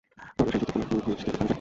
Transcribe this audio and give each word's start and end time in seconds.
ধরো 0.37 0.49
সে 0.51 0.57
যদি 0.57 0.71
কোনো 0.71 0.83
ক্লু 0.87 0.97
খুঁজতে 0.99 1.25
দোকানে 1.25 1.37
যায়? 1.37 1.49